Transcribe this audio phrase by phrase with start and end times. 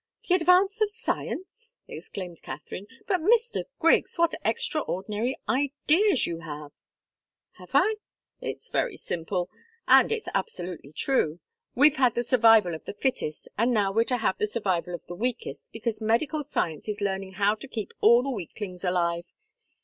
[0.27, 2.87] "The advance of science!" exclaimed Katharine.
[3.05, 3.65] "But, Mr.
[3.77, 6.71] Griggs what extraordinary ideas you have!"
[7.59, 7.97] "Have I?
[8.39, 9.47] It's very simple,
[9.87, 11.39] and it's absolutely true.
[11.75, 15.05] We've had the survival of the fittest, and now we're to have the survival of
[15.05, 19.25] the weakest, because medical science is learning how to keep all the weaklings alive.